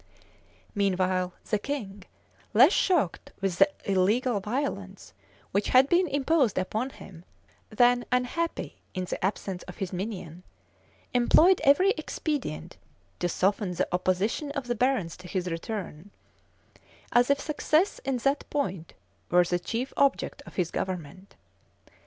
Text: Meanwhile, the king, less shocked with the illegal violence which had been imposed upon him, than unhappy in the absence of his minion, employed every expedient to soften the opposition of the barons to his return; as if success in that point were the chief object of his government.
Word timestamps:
Meanwhile, 0.73 1.33
the 1.51 1.59
king, 1.59 2.05
less 2.55 2.71
shocked 2.73 3.33
with 3.39 3.57
the 3.59 3.71
illegal 3.85 4.39
violence 4.39 5.13
which 5.51 5.69
had 5.69 5.87
been 5.89 6.07
imposed 6.07 6.57
upon 6.57 6.89
him, 6.89 7.23
than 7.69 8.05
unhappy 8.11 8.81
in 8.95 9.05
the 9.05 9.23
absence 9.23 9.61
of 9.67 9.77
his 9.77 9.93
minion, 9.93 10.41
employed 11.13 11.61
every 11.63 11.91
expedient 11.99 12.77
to 13.19 13.29
soften 13.29 13.75
the 13.75 13.87
opposition 13.91 14.49
of 14.53 14.65
the 14.65 14.73
barons 14.73 15.15
to 15.17 15.27
his 15.27 15.47
return; 15.51 16.09
as 17.11 17.29
if 17.29 17.39
success 17.39 17.99
in 17.99 18.17
that 18.17 18.49
point 18.49 18.95
were 19.29 19.43
the 19.43 19.59
chief 19.59 19.93
object 19.97 20.41
of 20.47 20.55
his 20.55 20.71
government. 20.71 21.35